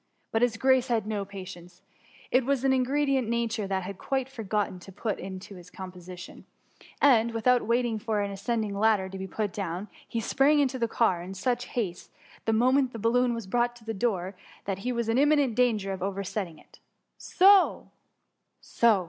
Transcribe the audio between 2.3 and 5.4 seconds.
it was an ingredient Nature had quite forgotten to put